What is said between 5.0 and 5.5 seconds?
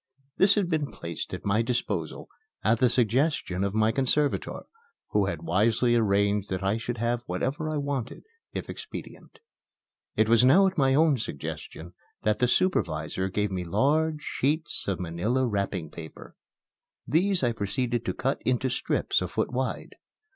who had